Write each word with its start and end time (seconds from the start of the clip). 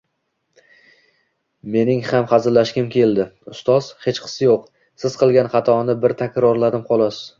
Mening 1.75 2.01
ham 2.07 2.25
xazillashgim 2.31 2.87
keldi: 2.95 3.27
“Ustoz, 3.57 3.91
xechqisi 4.07 4.41
yo’q, 4.49 4.65
siz 5.05 5.19
qilgan 5.25 5.51
xatoni 5.57 5.97
bir 6.07 6.17
takrorladim 6.23 6.87
xalos. 6.91 7.23